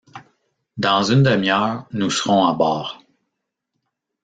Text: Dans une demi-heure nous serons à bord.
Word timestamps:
Dans 0.77 1.03
une 1.03 1.21
demi-heure 1.21 1.85
nous 1.91 2.09
serons 2.09 2.47
à 2.47 2.55
bord. 2.55 2.99